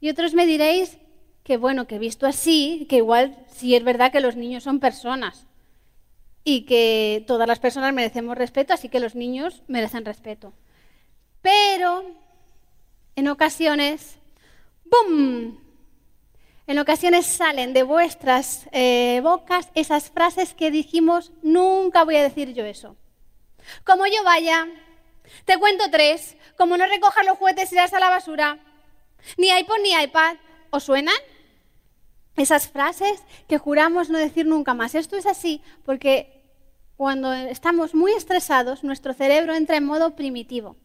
Y 0.00 0.08
otros 0.08 0.32
me 0.32 0.46
diréis 0.46 0.96
que, 1.44 1.58
bueno, 1.58 1.86
que 1.86 1.98
visto 1.98 2.26
así, 2.26 2.86
que 2.88 2.96
igual 2.96 3.36
sí 3.48 3.74
es 3.76 3.84
verdad 3.84 4.12
que 4.12 4.20
los 4.20 4.36
niños 4.36 4.64
son 4.64 4.80
personas, 4.80 5.46
y 6.44 6.62
que 6.62 7.24
todas 7.26 7.46
las 7.46 7.58
personas 7.58 7.92
merecemos 7.92 8.36
respeto, 8.36 8.72
así 8.72 8.88
que 8.88 9.00
los 9.00 9.14
niños 9.14 9.62
merecen 9.68 10.04
respeto. 10.04 10.52
Pero 11.42 12.04
en 13.16 13.28
ocasiones, 13.28 14.18
¡bum! 14.84 15.58
En 16.66 16.78
ocasiones 16.78 17.26
salen 17.26 17.72
de 17.72 17.82
vuestras 17.82 18.68
eh, 18.72 19.20
bocas 19.22 19.68
esas 19.74 20.10
frases 20.10 20.54
que 20.54 20.70
dijimos, 20.70 21.32
nunca 21.42 22.04
voy 22.04 22.16
a 22.16 22.22
decir 22.22 22.54
yo 22.54 22.64
eso. 22.64 22.96
Como 23.84 24.06
yo 24.06 24.22
vaya, 24.24 24.68
te 25.44 25.58
cuento 25.58 25.90
tres, 25.90 26.36
como 26.56 26.76
no 26.76 26.86
recojas 26.86 27.26
los 27.26 27.38
juguetes 27.38 27.72
y 27.72 27.74
irás 27.74 27.92
a 27.92 28.00
la 28.00 28.08
basura, 28.08 28.58
ni 29.36 29.48
iPod 29.48 29.80
ni 29.82 29.92
iPad, 29.92 30.36
¿os 30.70 30.84
suenan? 30.84 31.16
Esas 32.36 32.68
frases 32.68 33.22
que 33.48 33.58
juramos 33.58 34.10
no 34.10 34.18
decir 34.18 34.46
nunca 34.46 34.74
más. 34.74 34.94
Esto 34.94 35.16
es 35.16 35.26
así 35.26 35.62
porque 35.84 36.40
cuando 36.96 37.32
estamos 37.32 37.94
muy 37.94 38.12
estresados, 38.12 38.84
nuestro 38.84 39.14
cerebro 39.14 39.54
entra 39.54 39.76
en 39.76 39.86
modo 39.86 40.14
primitivo. 40.16 40.76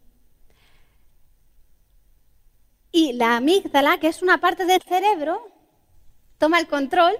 Y 2.92 3.14
la 3.14 3.36
amígdala, 3.36 4.00
que 4.00 4.08
es 4.08 4.22
una 4.22 4.40
parte 4.40 4.66
del 4.66 4.82
cerebro, 4.82 5.52
toma 6.38 6.60
el 6.60 6.68
control 6.68 7.14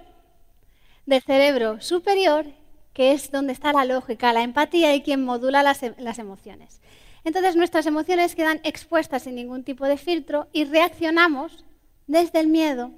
del 1.04 1.22
cerebro 1.22 1.80
superior, 1.82 2.46
que 2.94 3.12
es 3.12 3.30
donde 3.30 3.52
está 3.52 3.74
la 3.74 3.84
lógica, 3.84 4.32
la 4.32 4.42
empatía 4.42 4.94
y 4.94 5.02
quien 5.02 5.22
modula 5.22 5.62
las, 5.62 5.82
las 5.98 6.18
emociones. 6.18 6.80
Entonces 7.24 7.56
nuestras 7.56 7.84
emociones 7.84 8.34
quedan 8.34 8.60
expuestas 8.64 9.24
sin 9.24 9.34
ningún 9.34 9.64
tipo 9.64 9.84
de 9.84 9.98
filtro 9.98 10.48
y 10.52 10.64
reaccionamos 10.64 11.64
desde 12.06 12.40
el 12.40 12.46
miedo 12.46 12.92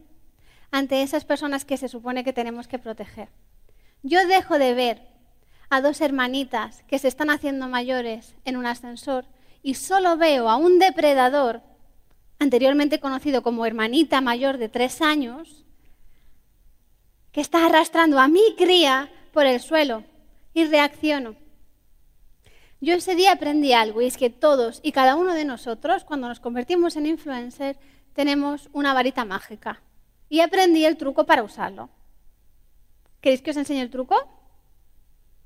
ante 0.71 1.03
esas 1.03 1.25
personas 1.25 1.65
que 1.65 1.77
se 1.77 1.89
supone 1.89 2.25
que 2.25 2.33
tenemos 2.33 2.69
que 2.69 2.79
proteger. 2.79 3.29
Yo 4.03 4.27
dejo 4.27 4.59
de 4.59 4.75
ver 4.75 5.03
a 5.71 5.81
dos 5.81 6.01
hermanitas 6.01 6.83
que 6.87 6.99
se 6.99 7.09
están 7.09 7.31
haciendo 7.31 7.69
mayores 7.69 8.35
en 8.45 8.57
un 8.57 8.67
ascensor 8.67 9.27
y 9.63 9.75
solo 9.75 10.17
veo 10.17 10.49
a 10.49 10.57
un 10.57 10.79
depredador, 10.79 11.63
anteriormente 12.39 13.01
conocido 13.01 13.43
como 13.43 13.67
hermanita 13.67 14.21
mayor 14.21 14.59
de 14.59 14.69
tres 14.69 15.03
años, 15.03 15.65
que 17.33 17.41
está 17.41 17.67
arrastrando 17.67 18.19
a 18.19 18.29
mi 18.29 18.55
cría 18.57 19.11
por 19.33 19.47
el 19.47 19.61
suelo 19.61 20.05
y 20.55 20.65
reacciono. 20.65 21.37
Yo 22.81 22.95
ese 22.95 23.17
día 23.17 23.33
aprendí 23.33 23.73
algo 23.73 24.01
y 24.01 24.07
es 24.07 24.17
que 24.17 24.31
todos 24.31 24.81
y 24.83 24.93
cada 24.93 25.17
uno 25.17 25.35
de 25.35 25.45
nosotros, 25.45 26.05
cuando 26.05 26.29
nos 26.29 26.39
convertimos 26.39 26.97
en 26.97 27.07
influencer, 27.07 27.77
tenemos 28.13 28.69
una 28.73 28.95
varita 28.95 29.25
mágica 29.25 29.83
y 30.29 30.41
aprendí 30.41 30.85
el 30.85 30.97
truco 30.97 31.27
para 31.27 31.43
usarlo. 31.43 31.91
¿Queréis 33.21 33.43
que 33.43 33.51
os 33.51 33.57
enseñe 33.57 33.81
el 33.81 33.91
truco? 33.91 34.17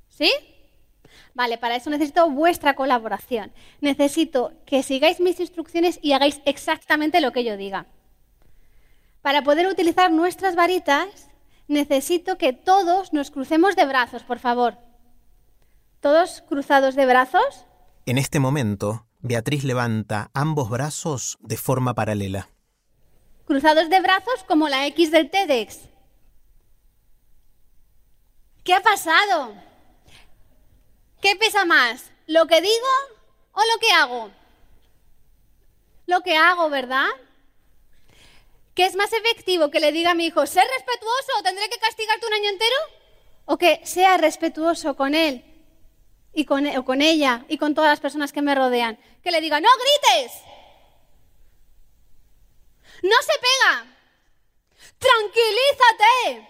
¿Sí? 0.09 0.31
Vale, 1.35 1.59
para 1.59 1.77
eso 1.77 1.91
necesito 1.91 2.31
vuestra 2.31 2.75
colaboración. 2.75 3.53
Necesito 3.81 4.53
que 4.67 4.83
sigáis 4.83 5.21
mis 5.21 5.41
instrucciones 5.41 5.99
y 6.03 6.12
hagáis 6.12 6.41
exactamente 6.45 7.21
lo 7.21 7.33
que 7.33 7.45
yo 7.45 7.57
diga. 7.57 7.87
Para 9.23 9.43
poder 9.43 9.67
utilizar 9.69 10.11
nuestras 10.11 10.57
varitas, 10.57 11.31
necesito 11.69 12.37
que 12.37 12.53
todos 12.53 13.12
nos 13.12 13.31
crucemos 13.31 13.77
de 13.77 13.87
brazos, 13.87 14.25
por 14.25 14.39
favor. 14.39 14.79
¿Todos 16.01 16.43
cruzados 16.49 16.97
de 16.97 17.07
brazos? 17.07 17.67
En 18.05 18.19
este 18.19 18.41
momento, 18.41 19.07
Beatriz 19.21 19.62
levanta 19.62 20.31
ambos 20.35 20.69
brazos 20.69 21.39
de 21.41 21.57
forma 21.57 21.95
paralela 21.95 22.52
cruzados 23.45 23.89
de 23.89 24.01
brazos 24.01 24.45
como 24.47 24.69
la 24.69 24.87
X 24.87 25.11
del 25.11 25.31
TEDx. 25.31 25.81
¿Qué 28.65 28.75
ha 28.75 28.81
pasado? 28.81 29.55
¿Qué 31.21 31.37
pesa 31.37 31.65
más? 31.65 32.11
¿Lo 32.27 32.47
que 32.47 32.61
digo 32.61 32.89
o 33.53 33.61
lo 33.61 33.81
que 33.81 33.91
hago? 33.93 34.31
Lo 36.07 36.21
que 36.21 36.37
hago, 36.37 36.69
¿verdad? 36.69 37.09
¿Qué 38.75 38.87
es 38.87 38.97
más 38.97 39.13
efectivo 39.13 39.71
que 39.71 39.81
le 39.81 39.93
diga 39.93 40.13
a 40.13 40.15
mi 40.15 40.27
hijo, 40.27 40.47
ser 40.47 40.65
respetuoso, 40.77 41.33
o 41.39 41.43
tendré 41.43 41.69
que 41.69 41.79
castigarte 41.79 42.27
un 42.27 42.33
año 42.33 42.51
entero? 42.51 42.77
¿O 43.45 43.59
que 43.59 43.81
sea 43.85 44.17
respetuoso 44.17 44.97
con 44.97 45.15
él 45.15 45.45
y 46.33 46.45
con, 46.45 46.67
o 46.67 46.85
con 46.85 47.03
ella 47.03 47.45
y 47.49 47.59
con 47.59 47.75
todas 47.75 47.91
las 47.91 48.01
personas 48.01 48.33
que 48.33 48.43
me 48.43 48.55
rodean? 48.55 48.99
Que 49.23 49.31
le 49.31 49.41
diga, 49.41 49.61
no 49.61 49.69
grites, 49.77 50.33
no 53.03 53.17
se 53.21 53.33
pega. 53.41 53.87
Tranquilízate. 54.99 56.49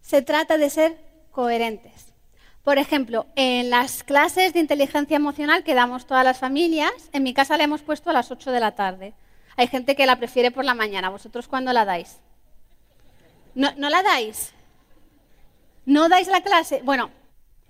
Se 0.00 0.22
trata 0.22 0.58
de 0.58 0.70
ser 0.70 0.98
coherentes. 1.30 2.12
Por 2.64 2.78
ejemplo, 2.78 3.26
en 3.36 3.70
las 3.70 4.02
clases 4.02 4.52
de 4.52 4.60
inteligencia 4.60 5.16
emocional 5.16 5.64
que 5.64 5.74
damos 5.74 6.06
todas 6.06 6.24
las 6.24 6.38
familias, 6.38 6.92
en 7.12 7.22
mi 7.22 7.32
casa 7.32 7.56
la 7.56 7.64
hemos 7.64 7.82
puesto 7.82 8.10
a 8.10 8.12
las 8.12 8.30
8 8.30 8.52
de 8.52 8.60
la 8.60 8.74
tarde. 8.74 9.14
Hay 9.56 9.68
gente 9.68 9.96
que 9.96 10.06
la 10.06 10.16
prefiere 10.16 10.50
por 10.50 10.64
la 10.64 10.74
mañana. 10.74 11.08
¿Vosotros 11.08 11.48
cuándo 11.48 11.72
la 11.72 11.84
dais? 11.84 12.20
¿No, 13.54 13.72
¿No, 13.76 13.88
la 13.88 14.02
dais? 14.02 14.52
¿No 15.86 16.08
dais 16.08 16.28
la 16.28 16.42
clase? 16.42 16.82
Bueno, 16.84 17.10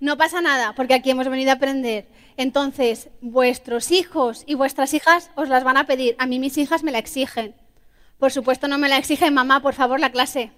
no 0.01 0.17
pasa 0.17 0.41
nada, 0.41 0.73
porque 0.73 0.95
aquí 0.95 1.11
hemos 1.11 1.29
venido 1.29 1.51
a 1.51 1.53
aprender. 1.53 2.07
Entonces, 2.35 3.09
vuestros 3.21 3.91
hijos 3.91 4.43
y 4.47 4.55
vuestras 4.55 4.95
hijas 4.95 5.29
os 5.35 5.47
las 5.47 5.63
van 5.63 5.77
a 5.77 5.85
pedir. 5.85 6.15
A 6.17 6.25
mí 6.25 6.39
mis 6.39 6.57
hijas 6.57 6.81
me 6.81 6.91
la 6.91 6.97
exigen. 6.97 7.55
Por 8.17 8.31
supuesto 8.31 8.67
no 8.67 8.79
me 8.79 8.89
la 8.89 8.97
exigen, 8.97 9.33
mamá, 9.33 9.61
por 9.61 9.75
favor, 9.75 9.99
la 9.99 10.11
clase. 10.11 10.51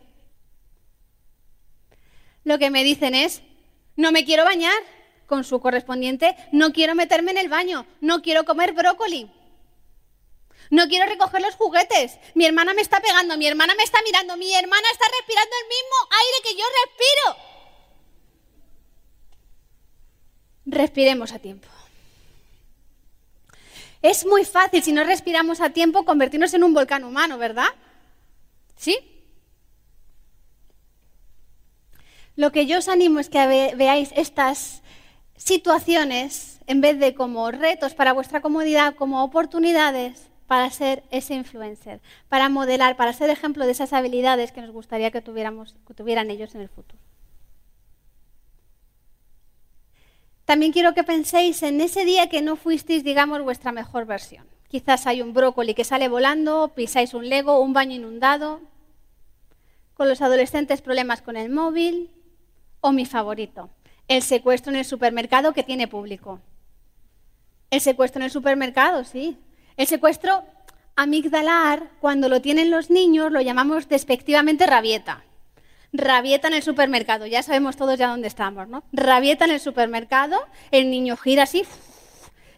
Lo 2.45 2.57
que 2.57 2.69
me 2.69 2.85
dicen 2.85 3.15
es, 3.15 3.41
no 3.97 4.13
me 4.13 4.23
quiero 4.23 4.45
bañar 4.45 4.73
con 5.27 5.43
su 5.43 5.59
correspondiente, 5.59 6.37
no 6.53 6.71
quiero 6.71 6.95
meterme 6.95 7.31
en 7.31 7.37
el 7.37 7.49
baño, 7.49 7.85
no 7.99 8.21
quiero 8.21 8.45
comer 8.45 8.71
brócoli. 8.71 9.29
No 10.69 10.87
quiero 10.87 11.05
recoger 11.05 11.41
los 11.41 11.55
juguetes. 11.55 12.17
Mi 12.33 12.45
hermana 12.45 12.73
me 12.73 12.81
está 12.81 13.01
pegando, 13.01 13.37
mi 13.37 13.45
hermana 13.45 13.75
me 13.75 13.83
está 13.83 13.99
mirando, 14.05 14.37
mi 14.37 14.53
hermana 14.53 14.87
está 14.93 15.05
respirando 15.19 15.53
el 15.61 15.67
mismo 15.67 15.95
aire 16.21 16.43
que 16.43 16.55
yo 16.55 16.65
respiro. 16.85 17.52
Respiremos 20.65 21.33
a 21.33 21.39
tiempo. 21.39 21.67
Es 24.01 24.25
muy 24.25 24.43
fácil, 24.43 24.83
si 24.83 24.91
no 24.91 25.03
respiramos 25.03 25.61
a 25.61 25.69
tiempo, 25.69 26.03
convertirnos 26.03 26.53
en 26.53 26.63
un 26.63 26.73
volcán 26.73 27.03
humano, 27.03 27.37
¿verdad? 27.37 27.69
¿Sí? 28.75 28.97
Lo 32.35 32.51
que 32.51 32.65
yo 32.65 32.79
os 32.79 32.87
animo 32.87 33.19
es 33.19 33.29
que 33.29 33.73
veáis 33.77 34.11
estas 34.15 34.81
situaciones, 35.37 36.59
en 36.67 36.81
vez 36.81 36.99
de 36.99 37.13
como 37.13 37.51
retos 37.51 37.93
para 37.93 38.13
vuestra 38.13 38.41
comodidad, 38.41 38.95
como 38.95 39.23
oportunidades 39.23 40.29
para 40.47 40.69
ser 40.69 41.03
ese 41.11 41.35
influencer, 41.35 42.01
para 42.29 42.49
modelar, 42.49 42.95
para 42.95 43.13
ser 43.13 43.29
ejemplo 43.29 43.65
de 43.65 43.71
esas 43.71 43.93
habilidades 43.93 44.51
que 44.51 44.61
nos 44.61 44.71
gustaría 44.71 45.11
que, 45.11 45.21
tuviéramos, 45.21 45.75
que 45.87 45.93
tuvieran 45.93 46.29
ellos 46.29 46.55
en 46.55 46.61
el 46.61 46.69
futuro. 46.69 47.02
También 50.45 50.73
quiero 50.73 50.93
que 50.93 51.03
penséis 51.03 51.63
en 51.63 51.79
ese 51.79 52.03
día 52.03 52.27
que 52.27 52.41
no 52.41 52.55
fuisteis, 52.55 53.03
digamos, 53.03 53.41
vuestra 53.41 53.71
mejor 53.71 54.05
versión. 54.05 54.45
Quizás 54.67 55.07
hay 55.07 55.21
un 55.21 55.33
brócoli 55.33 55.73
que 55.73 55.83
sale 55.83 56.09
volando, 56.09 56.73
pisáis 56.75 57.13
un 57.13 57.29
lego, 57.29 57.59
un 57.59 57.73
baño 57.73 57.95
inundado, 57.95 58.59
con 59.93 60.09
los 60.09 60.21
adolescentes 60.21 60.81
problemas 60.81 61.21
con 61.21 61.37
el 61.37 61.49
móvil, 61.49 62.09
o 62.81 62.91
mi 62.91 63.05
favorito, 63.05 63.69
el 64.07 64.21
secuestro 64.21 64.71
en 64.71 64.79
el 64.79 64.85
supermercado 64.85 65.53
que 65.53 65.63
tiene 65.63 65.87
público. 65.87 66.41
El 67.69 67.79
secuestro 67.79 68.19
en 68.19 68.25
el 68.25 68.31
supermercado, 68.31 69.03
sí. 69.05 69.37
El 69.77 69.87
secuestro 69.87 70.43
amigdalar, 70.95 71.89
cuando 72.01 72.27
lo 72.27 72.41
tienen 72.41 72.69
los 72.69 72.89
niños, 72.89 73.31
lo 73.31 73.39
llamamos 73.39 73.87
despectivamente 73.87 74.67
rabieta. 74.67 75.23
Rabieta 75.93 76.47
en 76.47 76.55
el 76.55 76.63
supermercado, 76.63 77.27
ya 77.27 77.43
sabemos 77.43 77.77
todos 77.77 77.99
ya 77.99 78.07
dónde 78.07 78.27
estamos, 78.27 78.67
¿no? 78.67 78.83
Rabieta 78.91 79.45
en 79.45 79.51
el 79.51 79.59
supermercado, 79.59 80.43
el 80.71 80.89
niño 80.89 81.15
gira 81.15 81.43
así, 81.43 81.63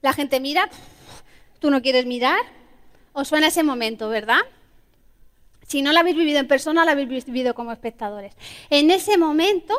la 0.02 0.14
gente 0.14 0.40
mira, 0.40 0.70
tú 1.60 1.70
no 1.70 1.82
quieres 1.82 2.06
mirar, 2.06 2.40
os 3.12 3.28
suena 3.28 3.48
ese 3.48 3.62
momento, 3.62 4.08
¿verdad? 4.08 4.40
Si 5.68 5.82
no 5.82 5.92
lo 5.92 6.00
habéis 6.00 6.16
vivido 6.16 6.40
en 6.40 6.48
persona, 6.48 6.86
lo 6.86 6.92
habéis 6.92 7.26
vivido 7.26 7.54
como 7.54 7.74
espectadores. 7.74 8.34
En 8.70 8.90
ese 8.90 9.18
momento, 9.18 9.76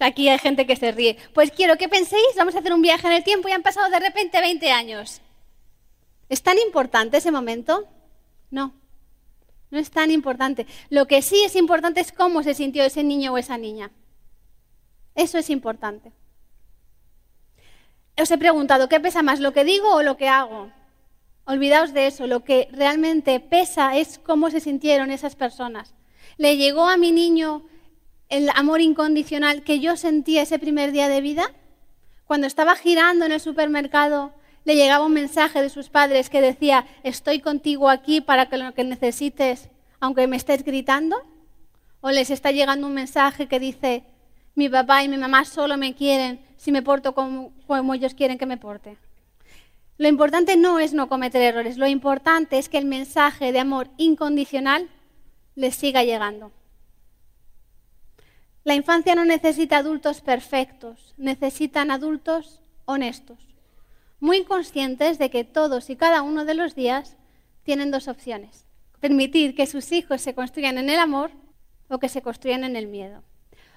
Aquí 0.00 0.28
hay 0.28 0.38
gente 0.38 0.64
que 0.64 0.76
se 0.76 0.92
ríe. 0.92 1.18
Pues 1.34 1.50
quiero 1.50 1.76
que 1.76 1.88
penséis, 1.88 2.22
vamos 2.36 2.54
a 2.54 2.60
hacer 2.60 2.72
un 2.72 2.82
viaje 2.82 3.06
en 3.08 3.14
el 3.14 3.24
tiempo 3.24 3.48
y 3.48 3.52
han 3.52 3.62
pasado 3.62 3.90
de 3.90 3.98
repente 3.98 4.40
20 4.40 4.70
años. 4.70 5.20
¿Es 6.28 6.42
tan 6.42 6.56
importante 6.58 7.16
ese 7.16 7.32
momento? 7.32 7.88
No, 8.50 8.72
no 9.70 9.78
es 9.78 9.90
tan 9.90 10.10
importante. 10.10 10.66
Lo 10.88 11.06
que 11.06 11.22
sí 11.22 11.42
es 11.44 11.56
importante 11.56 12.00
es 12.00 12.12
cómo 12.12 12.42
se 12.42 12.54
sintió 12.54 12.84
ese 12.84 13.04
niño 13.04 13.32
o 13.32 13.38
esa 13.38 13.58
niña. 13.58 13.90
Eso 15.14 15.38
es 15.38 15.50
importante. 15.50 16.12
Os 18.20 18.30
he 18.30 18.38
preguntado, 18.38 18.88
¿qué 18.88 18.98
pesa 18.98 19.22
más, 19.22 19.40
lo 19.40 19.52
que 19.52 19.64
digo 19.64 19.94
o 19.94 20.02
lo 20.02 20.16
que 20.16 20.28
hago? 20.28 20.70
Olvidaos 21.44 21.92
de 21.92 22.06
eso, 22.06 22.26
lo 22.26 22.44
que 22.44 22.68
realmente 22.72 23.40
pesa 23.40 23.96
es 23.96 24.18
cómo 24.18 24.50
se 24.50 24.60
sintieron 24.60 25.10
esas 25.10 25.36
personas. 25.36 25.94
¿Le 26.36 26.56
llegó 26.56 26.88
a 26.88 26.96
mi 26.96 27.12
niño 27.12 27.64
el 28.28 28.50
amor 28.54 28.80
incondicional 28.80 29.62
que 29.62 29.80
yo 29.80 29.96
sentía 29.96 30.42
ese 30.42 30.58
primer 30.58 30.92
día 30.92 31.08
de 31.08 31.20
vida? 31.20 31.52
Cuando 32.26 32.46
estaba 32.46 32.76
girando 32.76 33.24
en 33.24 33.32
el 33.32 33.40
supermercado, 33.40 34.34
le 34.64 34.76
llegaba 34.76 35.06
un 35.06 35.12
mensaje 35.12 35.62
de 35.62 35.70
sus 35.70 35.88
padres 35.88 36.30
que 36.30 36.40
decía, 36.40 36.86
estoy 37.02 37.40
contigo 37.40 37.88
aquí 37.88 38.20
para 38.20 38.48
que 38.48 38.58
lo 38.58 38.74
que 38.74 38.84
necesites, 38.84 39.68
aunque 40.00 40.26
me 40.26 40.36
estés 40.36 40.64
gritando. 40.64 41.16
O 42.00 42.10
les 42.10 42.30
está 42.30 42.52
llegando 42.52 42.86
un 42.86 42.94
mensaje 42.94 43.48
que 43.48 43.58
dice, 43.58 44.04
mi 44.54 44.68
papá 44.68 45.02
y 45.02 45.08
mi 45.08 45.16
mamá 45.16 45.44
solo 45.44 45.76
me 45.76 45.94
quieren 45.94 46.40
si 46.58 46.72
me 46.72 46.82
porto 46.82 47.14
como, 47.14 47.52
ellos 47.94 48.14
quieren 48.14 48.36
que 48.36 48.46
me 48.46 48.56
porte. 48.58 48.98
Lo 49.96 50.08
importante 50.08 50.56
no 50.56 50.78
es 50.78 50.92
no 50.92 51.08
cometer 51.08 51.40
errores, 51.40 51.78
lo 51.78 51.86
importante 51.86 52.58
es 52.58 52.68
que 52.68 52.78
el 52.78 52.84
mensaje 52.84 53.52
de 53.52 53.60
amor 53.60 53.88
incondicional 53.96 54.88
les 55.54 55.74
siga 55.74 56.04
llegando. 56.04 56.52
La 58.64 58.74
infancia 58.74 59.14
no 59.14 59.24
necesita 59.24 59.78
adultos 59.78 60.20
perfectos, 60.20 61.14
necesitan 61.16 61.90
adultos 61.90 62.60
honestos, 62.84 63.38
muy 64.20 64.44
conscientes 64.44 65.18
de 65.18 65.30
que 65.30 65.44
todos 65.44 65.90
y 65.90 65.96
cada 65.96 66.22
uno 66.22 66.44
de 66.44 66.54
los 66.54 66.74
días 66.74 67.16
tienen 67.62 67.90
dos 67.90 68.08
opciones. 68.08 68.66
Permitir 69.00 69.54
que 69.54 69.66
sus 69.66 69.92
hijos 69.92 70.20
se 70.20 70.34
construyan 70.34 70.78
en 70.78 70.90
el 70.90 70.98
amor 70.98 71.30
o 71.88 71.98
que 71.98 72.08
se 72.08 72.22
construyan 72.22 72.64
en 72.64 72.76
el 72.76 72.88
miedo. 72.88 73.22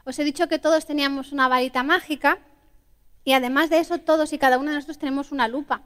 Os 0.04 0.18
he 0.18 0.24
dicho 0.24 0.48
que 0.48 0.60
todos 0.60 0.86
teníamos 0.86 1.32
una 1.32 1.48
varita 1.48 1.84
mágica 1.84 2.40
y 3.24 3.34
además 3.34 3.70
de 3.70 3.80
eso 3.80 4.00
todos 4.00 4.34
y 4.34 4.40
cada 4.40 4.58
uno 4.58 4.72
de 4.72 4.78
nosotros 4.78 4.98
tenemos 4.98 5.32
una 5.32 5.48
lupa. 5.48 5.84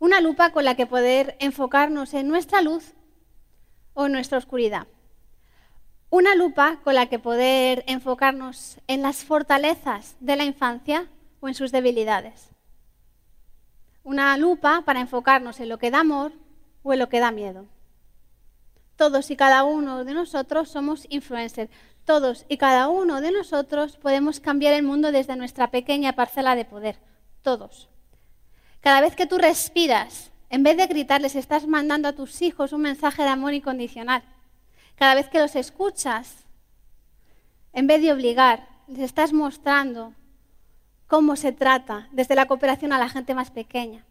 Una 0.00 0.20
lupa 0.20 0.50
con 0.50 0.64
la 0.64 0.74
que 0.74 0.86
poder 0.86 1.36
enfocarnos 1.38 2.14
en 2.14 2.28
nuestra 2.28 2.62
luz 2.62 2.94
o 3.94 4.06
en 4.06 4.12
nuestra 4.12 4.38
oscuridad. 4.38 4.88
Una 6.10 6.34
lupa 6.34 6.80
con 6.82 6.94
la 6.94 7.06
que 7.06 7.18
poder 7.18 7.84
enfocarnos 7.86 8.78
en 8.88 9.02
las 9.02 9.24
fortalezas 9.24 10.16
de 10.20 10.36
la 10.36 10.44
infancia 10.44 11.08
o 11.40 11.48
en 11.48 11.54
sus 11.54 11.70
debilidades. 11.72 12.53
Una 14.04 14.36
lupa 14.36 14.82
para 14.84 15.00
enfocarnos 15.00 15.58
en 15.60 15.70
lo 15.70 15.78
que 15.78 15.90
da 15.90 16.00
amor 16.00 16.32
o 16.82 16.92
en 16.92 16.98
lo 16.98 17.08
que 17.08 17.20
da 17.20 17.30
miedo. 17.30 17.66
Todos 18.96 19.30
y 19.30 19.36
cada 19.36 19.64
uno 19.64 20.04
de 20.04 20.12
nosotros 20.14 20.68
somos 20.68 21.06
influencers. 21.08 21.70
Todos 22.04 22.44
y 22.50 22.58
cada 22.58 22.88
uno 22.88 23.22
de 23.22 23.32
nosotros 23.32 23.96
podemos 23.96 24.40
cambiar 24.40 24.74
el 24.74 24.82
mundo 24.82 25.10
desde 25.10 25.36
nuestra 25.36 25.70
pequeña 25.70 26.12
parcela 26.12 26.54
de 26.54 26.66
poder. 26.66 26.98
Todos. 27.42 27.88
Cada 28.80 29.00
vez 29.00 29.16
que 29.16 29.26
tú 29.26 29.38
respiras, 29.38 30.30
en 30.50 30.62
vez 30.62 30.76
de 30.76 30.86
gritarles, 30.86 31.34
estás 31.34 31.66
mandando 31.66 32.06
a 32.06 32.12
tus 32.12 32.42
hijos 32.42 32.74
un 32.74 32.82
mensaje 32.82 33.22
de 33.22 33.30
amor 33.30 33.54
incondicional. 33.54 34.22
Cada 34.96 35.14
vez 35.14 35.28
que 35.30 35.40
los 35.40 35.56
escuchas, 35.56 36.44
en 37.72 37.86
vez 37.86 38.02
de 38.02 38.12
obligar, 38.12 38.68
les 38.86 39.00
estás 39.00 39.32
mostrando 39.32 40.12
cómo 41.06 41.36
se 41.36 41.52
trata 41.52 42.08
desde 42.12 42.34
la 42.34 42.46
cooperación 42.46 42.92
a 42.92 42.98
la 42.98 43.08
gente 43.08 43.34
más 43.34 43.50
pequeña. 43.50 44.04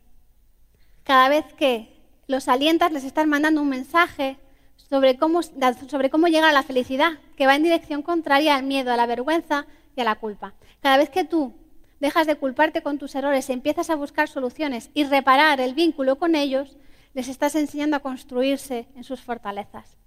Cada 1.03 1.29
vez 1.29 1.45
que 1.53 1.93
los 2.27 2.47
alientas, 2.47 2.91
les 2.91 3.03
estás 3.03 3.27
mandando 3.27 3.61
un 3.61 3.69
mensaje 3.69 4.37
sobre 4.77 5.17
cómo, 5.17 5.41
sobre 5.43 6.09
cómo 6.09 6.27
llegar 6.27 6.49
a 6.49 6.53
la 6.53 6.63
felicidad, 6.63 7.19
que 7.35 7.47
va 7.47 7.55
en 7.55 7.63
dirección 7.63 8.01
contraria 8.01 8.55
al 8.55 8.63
miedo, 8.63 8.91
a 8.91 8.97
la 8.97 9.05
vergüenza 9.05 9.65
y 9.95 10.01
a 10.01 10.05
la 10.05 10.15
culpa. 10.15 10.53
Cada 10.81 10.97
vez 10.97 11.09
que 11.09 11.23
tú 11.23 11.53
dejas 11.99 12.27
de 12.27 12.35
culparte 12.35 12.81
con 12.81 12.97
tus 12.97 13.15
errores 13.15 13.49
empiezas 13.49 13.89
a 13.89 13.95
buscar 13.95 14.27
soluciones 14.27 14.89
y 14.93 15.03
reparar 15.03 15.59
el 15.59 15.73
vínculo 15.73 16.17
con 16.17 16.35
ellos, 16.35 16.77
les 17.13 17.27
estás 17.27 17.55
enseñando 17.55 17.97
a 17.97 18.01
construirse 18.01 18.87
en 18.95 19.03
sus 19.03 19.21
fortalezas 19.21 19.97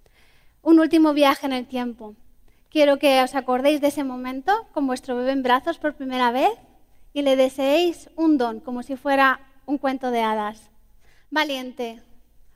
un 0.67 0.81
último 0.81 1.13
viaje 1.13 1.45
en 1.45 1.53
el 1.53 1.65
tiempo. 1.65 2.15
Quiero 2.69 2.99
que 2.99 3.23
os 3.23 3.35
acordéis 3.35 3.79
de 3.79 3.87
ese 3.87 4.03
momento 4.03 4.51
con 4.73 4.85
vuestro 4.85 5.15
bebé 5.15 5.31
en 5.31 5.41
brazos 5.41 5.77
por 5.77 5.95
primera 5.95 6.29
vez 6.31 6.51
y 7.17 7.23
le 7.23 7.35
deseéis 7.35 8.11
un 8.15 8.37
don, 8.37 8.59
como 8.59 8.83
si 8.83 8.95
fuera 8.95 9.39
un 9.65 9.79
cuento 9.79 10.11
de 10.11 10.21
hadas. 10.21 10.69
Valiente, 11.31 12.03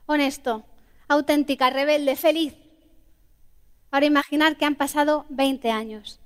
honesto, 0.06 0.64
auténtica, 1.08 1.68
rebelde, 1.68 2.14
feliz. 2.14 2.54
Ahora 3.90 4.06
imaginar 4.06 4.56
que 4.56 4.64
han 4.64 4.76
pasado 4.76 5.26
20 5.30 5.68
años. 5.72 6.20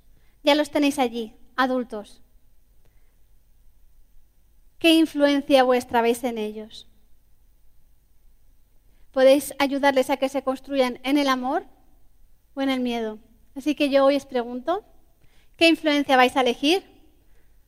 Ya 0.45 0.55
los 0.55 0.71
tenéis 0.71 0.99
allí, 0.99 1.33
adultos. 1.57 2.21
¿Qué 4.79 4.93
influencia 4.93 5.63
vuestra 5.63 6.03
veis 6.03 6.23
en 6.23 6.37
ellos? 6.37 6.87
¿Podéis 9.13 9.55
ayudarles 9.59 10.11
a 10.11 10.19
que 10.19 10.29
se 10.29 10.43
construyan 10.43 11.01
en 11.05 11.17
el 11.17 11.29
amor 11.29 11.65
o 12.53 12.61
en 12.61 12.69
el 12.69 12.81
miedo. 12.81 13.19
Así 13.55 13.75
que 13.75 13.89
yo 13.89 14.05
hoy 14.05 14.17
os 14.17 14.27
pregunto, 14.27 14.85
¿qué 15.57 15.69
influencia 15.69 16.19
vais 16.19 16.37
a 16.37 16.43
elegir? 16.43 16.96